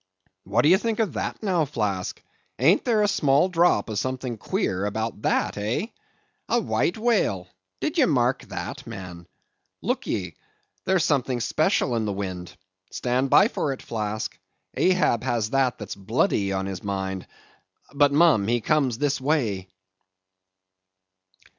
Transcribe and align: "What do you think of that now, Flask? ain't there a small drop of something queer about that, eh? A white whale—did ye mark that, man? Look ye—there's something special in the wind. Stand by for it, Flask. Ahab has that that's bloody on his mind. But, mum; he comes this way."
"What 0.45 0.63
do 0.63 0.69
you 0.69 0.79
think 0.79 0.97
of 0.97 1.13
that 1.13 1.43
now, 1.43 1.63
Flask? 1.63 2.19
ain't 2.57 2.83
there 2.85 3.03
a 3.03 3.07
small 3.07 3.49
drop 3.49 3.87
of 3.87 3.99
something 3.99 4.35
queer 4.39 4.87
about 4.87 5.21
that, 5.21 5.57
eh? 5.59 5.89
A 6.49 6.59
white 6.59 6.97
whale—did 6.97 7.99
ye 7.99 8.05
mark 8.05 8.41
that, 8.47 8.87
man? 8.87 9.27
Look 9.83 10.07
ye—there's 10.07 11.05
something 11.05 11.39
special 11.39 11.95
in 11.95 12.05
the 12.05 12.13
wind. 12.13 12.57
Stand 12.89 13.29
by 13.29 13.47
for 13.47 13.73
it, 13.73 13.81
Flask. 13.83 14.35
Ahab 14.73 15.23
has 15.23 15.51
that 15.51 15.77
that's 15.77 15.93
bloody 15.93 16.51
on 16.51 16.65
his 16.65 16.83
mind. 16.83 17.27
But, 17.93 18.11
mum; 18.11 18.47
he 18.47 18.59
comes 18.59 18.97
this 18.97 19.21
way." 19.21 19.67